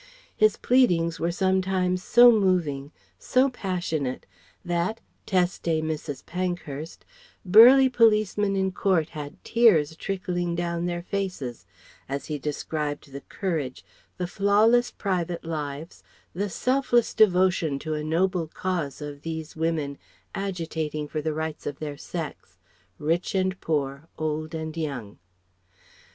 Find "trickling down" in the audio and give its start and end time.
9.95-10.87